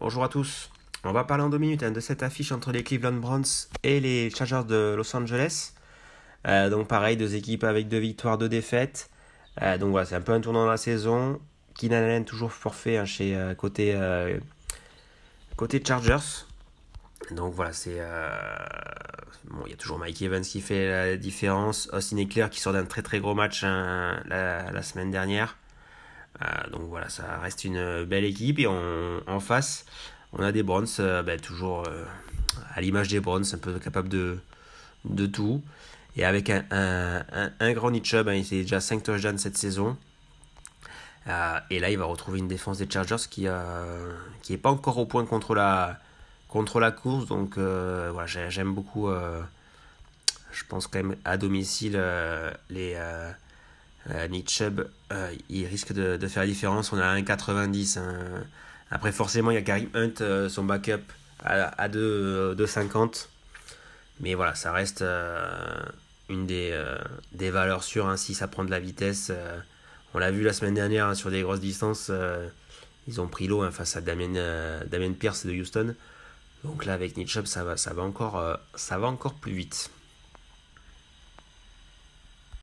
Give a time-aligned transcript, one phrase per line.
[0.00, 0.70] Bonjour à tous.
[1.04, 3.44] On va parler en deux minutes hein, de cette affiche entre les Cleveland Browns
[3.82, 5.72] et les Chargers de Los Angeles.
[6.46, 9.10] Euh, donc pareil, deux équipes avec deux victoires, deux défaites.
[9.62, 11.40] Euh, donc voilà, c'est un peu un tournant de la saison.
[11.76, 13.98] Keenan toujours forfait hein, chez euh, côté,
[15.56, 16.46] côté Chargers.
[17.30, 18.00] Donc voilà, c'est
[19.44, 22.74] bon, il y a toujours Mike Evans qui fait la différence, Austin Eckler qui sort
[22.74, 25.56] d'un très très gros match hein, la, semaine dernière.
[26.70, 29.86] donc voilà, ça reste une belle équipe et en face,
[30.34, 30.86] on a des Browns
[31.24, 31.84] ben, toujours
[32.74, 34.38] à l'image des Browns, un peu capable de,
[35.26, 35.62] tout.
[36.16, 39.96] Et avec un, grand Nick hein, il fait déjà 5 touchdowns cette saison.
[41.26, 44.98] Euh, et là, il va retrouver une défense des Chargers qui n'est euh, pas encore
[44.98, 47.26] au point contre la, course.
[47.26, 49.08] Donc euh, j'aime beaucoup.
[50.52, 52.00] je pense quand même à domicile,
[52.70, 52.96] les
[54.28, 54.88] Nick Chubb,
[55.48, 56.92] il risque de, faire la différence.
[56.92, 57.96] On a un 90.
[57.96, 58.14] Hein.
[58.90, 61.02] Après, forcément, il y a Karim Hunt, son backup,
[61.42, 63.28] à, à 2,50.
[64.20, 65.02] Mais voilà, ça reste
[66.28, 66.78] une des,
[67.32, 69.32] des valeurs sûres hein, si ça prend de la vitesse.
[70.14, 72.48] Euh, on l'a vu la semaine dernière sur des grosses distances, euh,
[73.08, 75.94] ils ont pris l'eau hein, face à Damien, Damien Pierce de Houston.
[76.64, 79.90] Donc là avec Nietzsche ça va, encore, ça va encore plus vite.